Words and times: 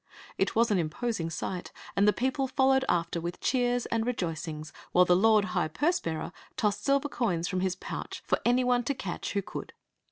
ft 0.39 0.55
was 0.55 0.71
an 0.71 0.79
imposing 0.79 1.29
sight, 1.29 1.71
and 1.95 2.07
the 2.07 2.11
people 2.11 2.47
followed 2.47 2.83
afte 2.89 3.11
w 3.11 3.29
th 3.31 3.39
cheers 3.39 3.85
and 3.91 4.03
rejoicings, 4.07 4.73
wMle 4.95 5.05
the 5.05 5.15
lord 5.15 5.45
high 5.45 5.67
p 5.67 5.91
se 5.91 6.09
h 6.09 6.15
.irer 6.15 6.31
tossed 6.57 6.83
silver 6.83 7.07
coins 7.07 7.47
from 7.47 7.59
his 7.59 7.75
pouch 7.75 8.23
for 8.25 8.39
an 8.43 8.81
to 8.83 8.95
catch 8.95 9.33
who 9.33 9.43
could. 9.43 9.73